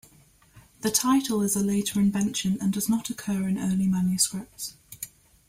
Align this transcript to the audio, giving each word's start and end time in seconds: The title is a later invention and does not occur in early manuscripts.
The 0.79 0.89
title 0.89 1.43
is 1.43 1.55
a 1.55 1.59
later 1.63 1.99
invention 1.99 2.57
and 2.59 2.73
does 2.73 2.89
not 2.89 3.11
occur 3.11 3.47
in 3.47 3.59
early 3.59 3.85
manuscripts. 3.85 4.73